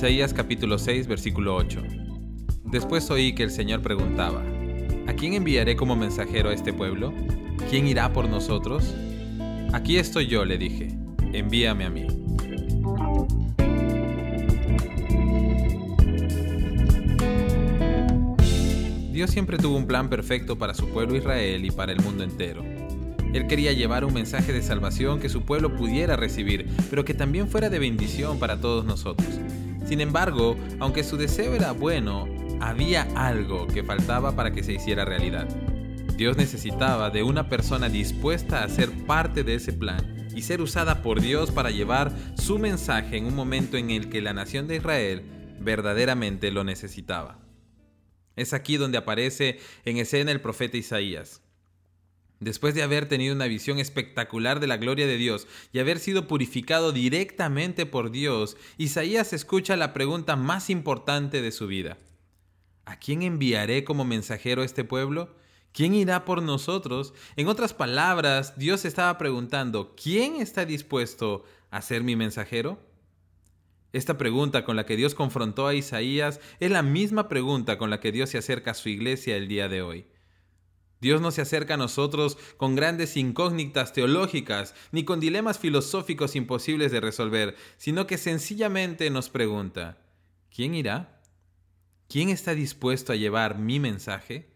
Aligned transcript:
Isaías 0.00 0.32
capítulo 0.32 0.78
6 0.78 1.08
versículo 1.08 1.54
8. 1.56 1.82
Después 2.64 3.10
oí 3.10 3.34
que 3.34 3.42
el 3.42 3.50
Señor 3.50 3.82
preguntaba, 3.82 4.42
¿A 5.06 5.12
quién 5.12 5.34
enviaré 5.34 5.76
como 5.76 5.94
mensajero 5.94 6.48
a 6.48 6.54
este 6.54 6.72
pueblo? 6.72 7.12
¿Quién 7.68 7.86
irá 7.86 8.10
por 8.10 8.26
nosotros? 8.26 8.94
Aquí 9.74 9.98
estoy 9.98 10.26
yo, 10.26 10.46
le 10.46 10.56
dije, 10.56 10.96
envíame 11.34 11.84
a 11.84 11.90
mí. 11.90 12.06
Dios 19.12 19.30
siempre 19.30 19.58
tuvo 19.58 19.76
un 19.76 19.86
plan 19.86 20.08
perfecto 20.08 20.56
para 20.56 20.72
su 20.72 20.88
pueblo 20.88 21.14
Israel 21.14 21.62
y 21.62 21.70
para 21.70 21.92
el 21.92 22.00
mundo 22.00 22.24
entero. 22.24 22.64
Él 23.34 23.46
quería 23.46 23.74
llevar 23.74 24.06
un 24.06 24.14
mensaje 24.14 24.54
de 24.54 24.62
salvación 24.62 25.20
que 25.20 25.28
su 25.28 25.42
pueblo 25.42 25.76
pudiera 25.76 26.16
recibir, 26.16 26.66
pero 26.88 27.04
que 27.04 27.12
también 27.12 27.50
fuera 27.50 27.68
de 27.68 27.78
bendición 27.78 28.38
para 28.38 28.58
todos 28.62 28.86
nosotros. 28.86 29.28
Sin 29.90 30.00
embargo, 30.00 30.56
aunque 30.78 31.02
su 31.02 31.16
deseo 31.16 31.52
era 31.52 31.72
bueno, 31.72 32.28
había 32.60 33.08
algo 33.16 33.66
que 33.66 33.82
faltaba 33.82 34.36
para 34.36 34.52
que 34.52 34.62
se 34.62 34.74
hiciera 34.74 35.04
realidad. 35.04 35.48
Dios 36.16 36.36
necesitaba 36.36 37.10
de 37.10 37.24
una 37.24 37.48
persona 37.48 37.88
dispuesta 37.88 38.62
a 38.62 38.68
ser 38.68 38.92
parte 39.04 39.42
de 39.42 39.56
ese 39.56 39.72
plan 39.72 40.28
y 40.32 40.42
ser 40.42 40.60
usada 40.60 41.02
por 41.02 41.20
Dios 41.20 41.50
para 41.50 41.72
llevar 41.72 42.12
su 42.36 42.60
mensaje 42.60 43.16
en 43.16 43.24
un 43.24 43.34
momento 43.34 43.76
en 43.78 43.90
el 43.90 44.10
que 44.10 44.20
la 44.20 44.32
nación 44.32 44.68
de 44.68 44.76
Israel 44.76 45.24
verdaderamente 45.58 46.52
lo 46.52 46.62
necesitaba. 46.62 47.40
Es 48.36 48.52
aquí 48.52 48.76
donde 48.76 48.96
aparece 48.96 49.58
en 49.84 49.96
escena 49.96 50.30
el 50.30 50.40
profeta 50.40 50.76
Isaías. 50.76 51.42
Después 52.40 52.74
de 52.74 52.82
haber 52.82 53.06
tenido 53.06 53.34
una 53.34 53.46
visión 53.46 53.78
espectacular 53.78 54.60
de 54.60 54.66
la 54.66 54.78
gloria 54.78 55.06
de 55.06 55.18
Dios 55.18 55.46
y 55.74 55.78
haber 55.78 55.98
sido 55.98 56.26
purificado 56.26 56.90
directamente 56.90 57.84
por 57.84 58.10
Dios, 58.10 58.56
Isaías 58.78 59.34
escucha 59.34 59.76
la 59.76 59.92
pregunta 59.92 60.36
más 60.36 60.70
importante 60.70 61.42
de 61.42 61.52
su 61.52 61.66
vida. 61.66 61.98
¿A 62.86 62.98
quién 62.98 63.22
enviaré 63.22 63.84
como 63.84 64.06
mensajero 64.06 64.62
a 64.62 64.64
este 64.64 64.84
pueblo? 64.84 65.36
¿Quién 65.72 65.94
irá 65.94 66.24
por 66.24 66.42
nosotros? 66.42 67.12
En 67.36 67.46
otras 67.46 67.74
palabras, 67.74 68.58
Dios 68.58 68.86
estaba 68.86 69.18
preguntando, 69.18 69.94
¿quién 69.94 70.36
está 70.36 70.64
dispuesto 70.64 71.44
a 71.70 71.82
ser 71.82 72.02
mi 72.02 72.16
mensajero? 72.16 72.80
Esta 73.92 74.16
pregunta 74.16 74.64
con 74.64 74.76
la 74.76 74.86
que 74.86 74.96
Dios 74.96 75.14
confrontó 75.14 75.66
a 75.66 75.74
Isaías 75.74 76.40
es 76.58 76.70
la 76.70 76.82
misma 76.82 77.28
pregunta 77.28 77.76
con 77.76 77.90
la 77.90 78.00
que 78.00 78.12
Dios 78.12 78.30
se 78.30 78.38
acerca 78.38 78.70
a 78.70 78.74
su 78.74 78.88
iglesia 78.88 79.36
el 79.36 79.46
día 79.46 79.68
de 79.68 79.82
hoy. 79.82 80.06
Dios 81.00 81.20
no 81.20 81.30
se 81.30 81.40
acerca 81.40 81.74
a 81.74 81.78
nosotros 81.78 82.36
con 82.56 82.76
grandes 82.76 83.16
incógnitas 83.16 83.92
teológicas 83.92 84.74
ni 84.92 85.04
con 85.04 85.18
dilemas 85.18 85.58
filosóficos 85.58 86.36
imposibles 86.36 86.92
de 86.92 87.00
resolver, 87.00 87.56
sino 87.78 88.06
que 88.06 88.18
sencillamente 88.18 89.08
nos 89.10 89.30
pregunta, 89.30 89.98
¿quién 90.54 90.74
irá? 90.74 91.22
¿Quién 92.08 92.28
está 92.28 92.54
dispuesto 92.54 93.12
a 93.12 93.16
llevar 93.16 93.58
mi 93.58 93.80
mensaje? 93.80 94.50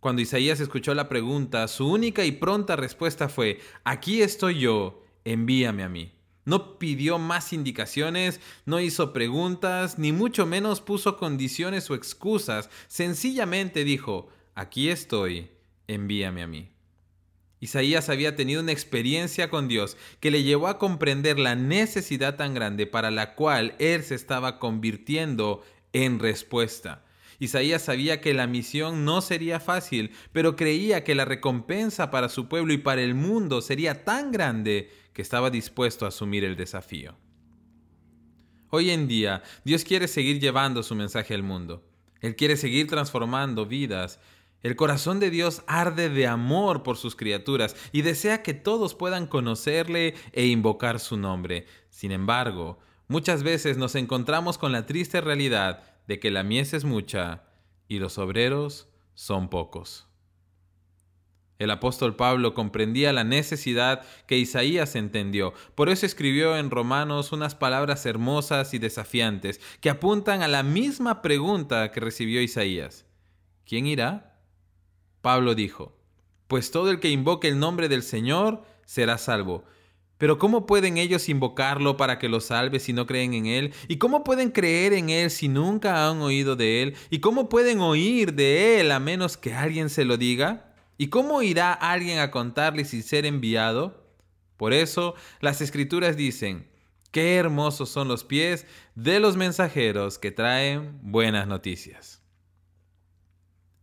Cuando 0.00 0.22
Isaías 0.22 0.60
escuchó 0.60 0.94
la 0.94 1.08
pregunta, 1.08 1.68
su 1.68 1.88
única 1.90 2.24
y 2.24 2.32
pronta 2.32 2.74
respuesta 2.74 3.28
fue, 3.28 3.60
aquí 3.84 4.22
estoy 4.22 4.60
yo, 4.60 5.02
envíame 5.24 5.82
a 5.82 5.88
mí. 5.88 6.12
No 6.44 6.78
pidió 6.78 7.18
más 7.18 7.52
indicaciones, 7.52 8.40
no 8.66 8.78
hizo 8.78 9.12
preguntas, 9.12 9.98
ni 9.98 10.12
mucho 10.12 10.46
menos 10.46 10.80
puso 10.80 11.16
condiciones 11.16 11.90
o 11.90 11.94
excusas. 11.96 12.70
Sencillamente 12.86 13.82
dijo, 13.82 14.28
aquí 14.56 14.90
estoy, 14.90 15.50
envíame 15.86 16.42
a 16.42 16.48
mí. 16.48 16.72
Isaías 17.60 18.08
había 18.08 18.34
tenido 18.34 18.60
una 18.60 18.72
experiencia 18.72 19.48
con 19.48 19.68
Dios 19.68 19.96
que 20.20 20.30
le 20.30 20.42
llevó 20.42 20.66
a 20.66 20.78
comprender 20.78 21.38
la 21.38 21.54
necesidad 21.54 22.36
tan 22.36 22.54
grande 22.54 22.86
para 22.86 23.10
la 23.10 23.34
cual 23.34 23.76
él 23.78 24.02
se 24.02 24.14
estaba 24.14 24.58
convirtiendo 24.58 25.62
en 25.92 26.18
respuesta. 26.18 27.04
Isaías 27.38 27.82
sabía 27.82 28.20
que 28.20 28.34
la 28.34 28.46
misión 28.46 29.04
no 29.04 29.20
sería 29.20 29.60
fácil, 29.60 30.10
pero 30.32 30.56
creía 30.56 31.04
que 31.04 31.14
la 31.14 31.24
recompensa 31.24 32.10
para 32.10 32.28
su 32.28 32.48
pueblo 32.48 32.72
y 32.72 32.78
para 32.78 33.02
el 33.02 33.14
mundo 33.14 33.60
sería 33.60 34.04
tan 34.04 34.32
grande 34.32 34.90
que 35.12 35.22
estaba 35.22 35.50
dispuesto 35.50 36.04
a 36.04 36.08
asumir 36.08 36.44
el 36.44 36.56
desafío. 36.56 37.16
Hoy 38.68 38.90
en 38.90 39.06
día, 39.06 39.42
Dios 39.64 39.84
quiere 39.84 40.08
seguir 40.08 40.40
llevando 40.40 40.82
su 40.82 40.94
mensaje 40.94 41.34
al 41.34 41.42
mundo. 41.42 41.88
Él 42.20 42.36
quiere 42.36 42.56
seguir 42.56 42.86
transformando 42.86 43.66
vidas. 43.66 44.18
El 44.62 44.74
corazón 44.74 45.20
de 45.20 45.30
Dios 45.30 45.62
arde 45.66 46.08
de 46.08 46.26
amor 46.26 46.82
por 46.82 46.96
sus 46.96 47.14
criaturas 47.14 47.76
y 47.92 48.02
desea 48.02 48.42
que 48.42 48.54
todos 48.54 48.94
puedan 48.94 49.26
conocerle 49.26 50.14
e 50.32 50.46
invocar 50.46 50.98
su 50.98 51.16
nombre. 51.16 51.66
Sin 51.90 52.10
embargo, 52.10 52.78
muchas 53.08 53.42
veces 53.42 53.76
nos 53.76 53.94
encontramos 53.94 54.58
con 54.58 54.72
la 54.72 54.86
triste 54.86 55.20
realidad 55.20 55.82
de 56.08 56.18
que 56.18 56.30
la 56.30 56.42
mies 56.42 56.74
es 56.74 56.84
mucha 56.84 57.44
y 57.88 57.98
los 57.98 58.18
obreros 58.18 58.88
son 59.14 59.48
pocos. 59.48 60.06
El 61.58 61.70
apóstol 61.70 62.16
Pablo 62.16 62.52
comprendía 62.52 63.14
la 63.14 63.24
necesidad 63.24 64.02
que 64.26 64.36
Isaías 64.36 64.94
entendió, 64.94 65.54
por 65.74 65.88
eso 65.88 66.04
escribió 66.04 66.56
en 66.58 66.70
Romanos 66.70 67.32
unas 67.32 67.54
palabras 67.54 68.04
hermosas 68.04 68.74
y 68.74 68.78
desafiantes 68.78 69.60
que 69.80 69.88
apuntan 69.88 70.42
a 70.42 70.48
la 70.48 70.62
misma 70.62 71.22
pregunta 71.22 71.90
que 71.92 72.00
recibió 72.00 72.42
Isaías. 72.42 73.06
¿Quién 73.64 73.86
irá? 73.86 74.35
Pablo 75.26 75.56
dijo, 75.56 75.92
pues 76.46 76.70
todo 76.70 76.88
el 76.88 77.00
que 77.00 77.10
invoque 77.10 77.48
el 77.48 77.58
nombre 77.58 77.88
del 77.88 78.04
Señor 78.04 78.62
será 78.84 79.18
salvo. 79.18 79.64
Pero 80.18 80.38
¿cómo 80.38 80.66
pueden 80.66 80.98
ellos 80.98 81.28
invocarlo 81.28 81.96
para 81.96 82.20
que 82.20 82.28
los 82.28 82.44
salve 82.44 82.78
si 82.78 82.92
no 82.92 83.08
creen 83.08 83.34
en 83.34 83.46
Él? 83.46 83.74
¿Y 83.88 83.96
cómo 83.96 84.22
pueden 84.22 84.52
creer 84.52 84.92
en 84.92 85.10
Él 85.10 85.32
si 85.32 85.48
nunca 85.48 86.08
han 86.08 86.22
oído 86.22 86.54
de 86.54 86.80
Él? 86.80 86.94
¿Y 87.10 87.18
cómo 87.18 87.48
pueden 87.48 87.80
oír 87.80 88.34
de 88.34 88.78
Él 88.78 88.92
a 88.92 89.00
menos 89.00 89.36
que 89.36 89.52
alguien 89.52 89.90
se 89.90 90.04
lo 90.04 90.16
diga? 90.16 90.72
¿Y 90.96 91.08
cómo 91.08 91.42
irá 91.42 91.72
alguien 91.72 92.20
a 92.20 92.30
contarle 92.30 92.84
sin 92.84 93.02
ser 93.02 93.26
enviado? 93.26 94.06
Por 94.56 94.72
eso 94.72 95.16
las 95.40 95.60
escrituras 95.60 96.16
dicen, 96.16 96.70
qué 97.10 97.34
hermosos 97.34 97.88
son 97.88 98.06
los 98.06 98.22
pies 98.22 98.64
de 98.94 99.18
los 99.18 99.36
mensajeros 99.36 100.20
que 100.20 100.30
traen 100.30 101.00
buenas 101.02 101.48
noticias. 101.48 102.22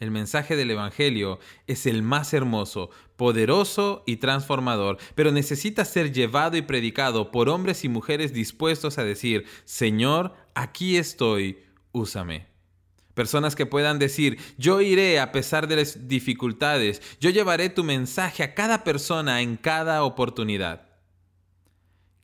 El 0.00 0.10
mensaje 0.12 0.54
del 0.54 0.70
Evangelio 0.70 1.40
es 1.66 1.86
el 1.86 2.02
más 2.02 2.32
hermoso, 2.32 2.90
poderoso 3.16 4.04
y 4.06 4.16
transformador, 4.16 4.98
pero 5.16 5.32
necesita 5.32 5.84
ser 5.84 6.12
llevado 6.12 6.56
y 6.56 6.62
predicado 6.62 7.32
por 7.32 7.48
hombres 7.48 7.84
y 7.84 7.88
mujeres 7.88 8.32
dispuestos 8.32 8.98
a 8.98 9.04
decir, 9.04 9.44
Señor, 9.64 10.34
aquí 10.54 10.96
estoy, 10.96 11.64
úsame. 11.90 12.46
Personas 13.14 13.56
que 13.56 13.66
puedan 13.66 13.98
decir, 13.98 14.38
yo 14.56 14.80
iré 14.80 15.18
a 15.18 15.32
pesar 15.32 15.66
de 15.66 15.74
las 15.74 16.06
dificultades, 16.06 17.02
yo 17.20 17.30
llevaré 17.30 17.68
tu 17.68 17.82
mensaje 17.82 18.44
a 18.44 18.54
cada 18.54 18.84
persona 18.84 19.42
en 19.42 19.56
cada 19.56 20.04
oportunidad. 20.04 20.87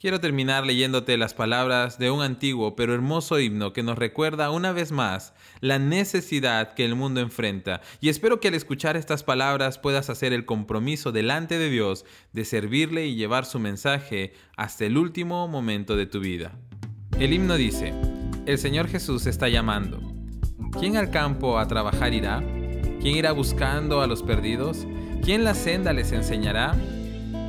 Quiero 0.04 0.20
terminar 0.20 0.66
leyéndote 0.66 1.16
las 1.16 1.32
palabras 1.32 1.96
de 1.98 2.10
un 2.10 2.20
antiguo 2.20 2.76
pero 2.76 2.92
hermoso 2.92 3.40
himno 3.40 3.72
que 3.72 3.82
nos 3.82 3.96
recuerda 3.96 4.50
una 4.50 4.70
vez 4.70 4.92
más 4.92 5.32
la 5.60 5.78
necesidad 5.78 6.74
que 6.74 6.84
el 6.84 6.94
mundo 6.94 7.22
enfrenta 7.22 7.80
y 8.02 8.10
espero 8.10 8.38
que 8.38 8.48
al 8.48 8.54
escuchar 8.54 8.98
estas 8.98 9.22
palabras 9.22 9.78
puedas 9.78 10.10
hacer 10.10 10.34
el 10.34 10.44
compromiso 10.44 11.10
delante 11.10 11.56
de 11.56 11.70
Dios 11.70 12.04
de 12.34 12.44
servirle 12.44 13.06
y 13.06 13.14
llevar 13.14 13.46
su 13.46 13.58
mensaje 13.58 14.34
hasta 14.58 14.84
el 14.84 14.98
último 14.98 15.48
momento 15.48 15.96
de 15.96 16.04
tu 16.04 16.20
vida. 16.20 16.52
El 17.18 17.32
himno 17.32 17.54
dice, 17.54 17.94
el 18.44 18.58
Señor 18.58 18.88
Jesús 18.88 19.24
está 19.24 19.48
llamando. 19.48 20.02
¿Quién 20.78 20.98
al 20.98 21.10
campo 21.10 21.58
a 21.58 21.66
trabajar 21.66 22.12
irá? 22.12 22.40
¿Quién 23.00 23.16
irá 23.16 23.32
buscando 23.32 24.02
a 24.02 24.06
los 24.06 24.22
perdidos? 24.22 24.86
¿Quién 25.22 25.44
la 25.44 25.54
senda 25.54 25.94
les 25.94 26.12
enseñará? 26.12 26.76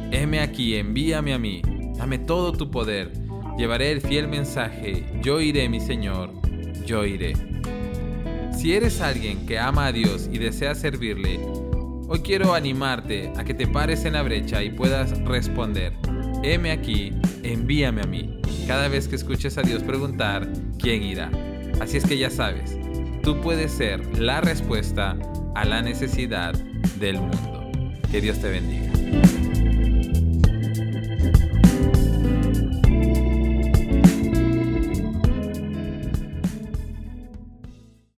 Heme 0.09 0.39
aquí, 0.39 0.75
envíame 0.77 1.33
a 1.33 1.37
mí 1.37 1.61
Dame 1.97 2.19
todo 2.19 2.51
tu 2.51 2.71
poder. 2.71 3.11
Llevaré 3.57 3.91
el 3.91 4.01
fiel 4.01 4.27
mensaje. 4.27 5.05
Yo 5.21 5.39
iré, 5.41 5.69
mi 5.69 5.79
Señor. 5.79 6.31
Yo 6.85 7.05
iré. 7.05 7.33
Si 8.57 8.73
eres 8.73 9.01
alguien 9.01 9.45
que 9.45 9.59
ama 9.59 9.87
a 9.87 9.91
Dios 9.91 10.29
y 10.31 10.37
desea 10.37 10.75
servirle, 10.75 11.39
hoy 12.07 12.19
quiero 12.19 12.53
animarte 12.53 13.31
a 13.37 13.43
que 13.43 13.53
te 13.53 13.67
pares 13.67 14.05
en 14.05 14.13
la 14.13 14.23
brecha 14.23 14.63
y 14.63 14.71
puedas 14.71 15.17
responder. 15.25 15.93
Heme 16.43 16.71
aquí, 16.71 17.13
envíame 17.43 18.01
a 18.01 18.07
mí. 18.07 18.39
Cada 18.67 18.87
vez 18.87 19.07
que 19.07 19.15
escuches 19.15 19.57
a 19.57 19.61
Dios 19.61 19.83
preguntar, 19.83 20.47
¿quién 20.79 21.03
irá? 21.03 21.29
Así 21.79 21.97
es 21.97 22.05
que 22.05 22.17
ya 22.17 22.29
sabes, 22.29 22.77
tú 23.21 23.39
puedes 23.41 23.71
ser 23.71 24.19
la 24.19 24.41
respuesta 24.41 25.17
a 25.53 25.65
la 25.65 25.81
necesidad 25.81 26.53
del 26.99 27.19
mundo. 27.19 27.71
Que 28.09 28.21
Dios 28.21 28.39
te 28.39 28.49
bendiga. 28.49 28.94